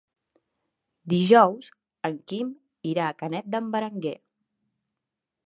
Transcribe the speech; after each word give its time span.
Dijous 1.13 1.67
en 2.09 2.17
Quim 2.33 2.49
irà 2.93 3.07
a 3.11 3.19
Canet 3.21 3.53
d'en 3.57 3.69
Berenguer. 3.77 4.17